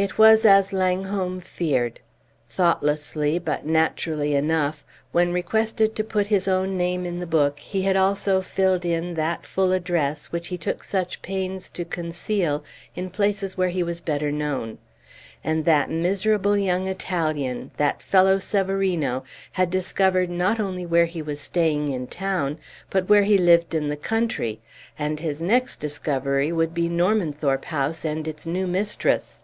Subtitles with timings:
[0.00, 1.98] It was as Langholm feared.
[2.46, 7.82] Thoughtlessly, but naturally enough, when requested to put his own name in the book, he
[7.82, 12.62] had also filled in that full address which he took such pains to conceal
[12.94, 14.78] in places where he was better known.
[15.42, 21.40] And that miserable young Italian, that fellow Severino, had discovered not only where he was
[21.40, 22.58] staying in town,
[22.88, 24.60] but where he lived in the country,
[24.96, 29.42] and his next discovery would be Normanthorpe House and its new mistress!